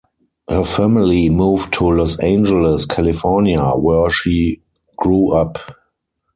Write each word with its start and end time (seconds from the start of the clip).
Her 0.49 0.63
family 0.65 1.29
moved 1.29 1.73
to 1.73 1.87
Los 1.91 2.17
Angeles, 2.17 2.87
California, 2.87 3.63
where 3.75 4.09
she 4.09 4.63
grew 4.97 5.31
up. 5.33 5.59